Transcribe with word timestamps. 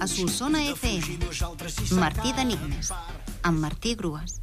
A 0.00 0.06
Solsona 0.06 0.60
FM, 0.74 1.16
Martí 1.96 2.32
d'Enigmes, 2.36 2.90
amb 3.48 3.62
Martí 3.64 3.94
Grues. 3.96 4.34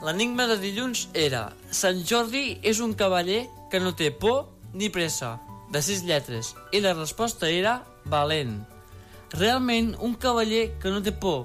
L'enigma 0.00 0.48
de 0.48 0.56
dilluns 0.56 1.10
era 1.12 1.52
Sant 1.68 2.00
Jordi 2.00 2.56
és 2.64 2.80
un 2.80 2.96
cavaller 2.96 3.44
que 3.68 3.76
no 3.76 3.92
té 3.92 4.08
por 4.08 4.46
ni 4.72 4.88
pressa, 4.88 5.36
de 5.68 5.84
sis 5.84 6.00
lletres, 6.08 6.54
i 6.72 6.80
la 6.80 6.96
resposta 6.96 7.52
era 7.52 7.82
valent. 8.08 8.62
Realment, 9.36 9.98
un 10.00 10.16
cavaller 10.16 10.70
que 10.80 10.88
no 10.88 11.04
té 11.04 11.12
por 11.12 11.44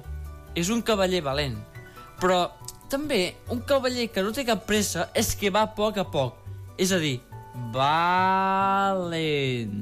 és 0.55 0.71
un 0.71 0.79
cavaller 0.79 1.25
valent. 1.27 1.66
Però 2.21 2.47
també 2.89 3.35
un 3.53 3.61
cavaller 3.67 4.07
que 4.13 4.23
no 4.23 4.33
té 4.33 4.45
cap 4.47 4.65
pressa 4.67 5.09
és 5.17 5.35
que 5.37 5.51
va 5.53 5.65
a 5.67 5.73
poc 5.75 5.99
a 6.01 6.05
poc. 6.07 6.33
És 6.77 6.93
a 6.93 6.99
dir, 7.01 7.19
valent. 7.73 9.77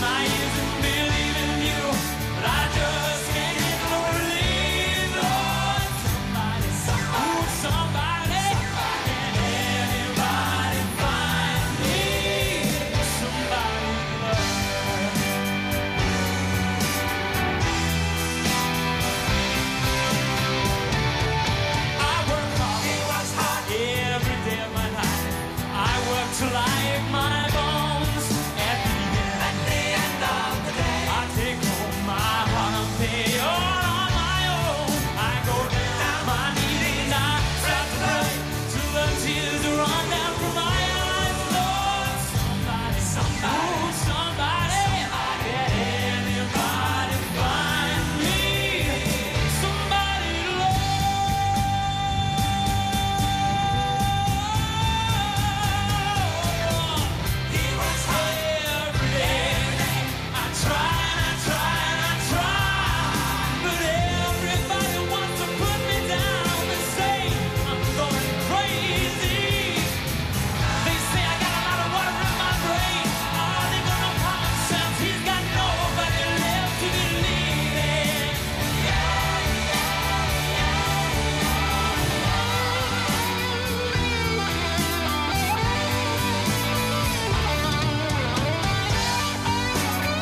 my 0.00 0.39